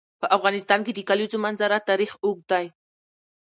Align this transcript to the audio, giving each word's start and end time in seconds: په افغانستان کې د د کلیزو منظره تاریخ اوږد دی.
په 0.21 0.27
افغانستان 0.37 0.79
کې 0.85 0.91
د 0.93 0.95
د 0.97 1.05
کلیزو 1.09 1.37
منظره 1.45 1.77
تاریخ 1.89 2.11
اوږد 2.23 2.45
دی. 2.51 2.65